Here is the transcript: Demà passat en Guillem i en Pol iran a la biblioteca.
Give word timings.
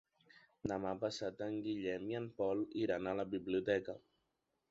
Demà 0.69 0.93
passat 1.03 1.43
en 1.47 1.57
Guillem 1.67 2.09
i 2.13 2.17
en 2.21 2.25
Pol 2.39 2.65
iran 2.87 3.09
a 3.11 3.15
la 3.23 3.27
biblioteca. 3.37 3.99